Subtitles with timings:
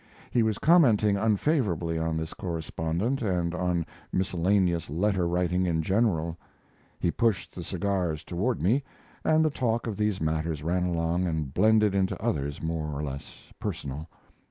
[0.31, 6.39] He was commenting unfavorably on this correspondent and on miscellaneous letter writing in general.
[6.99, 8.83] He pushed the cigars toward me,
[9.23, 13.51] and the talk of these matters ran along and blended into others more or less
[13.59, 14.09] personal.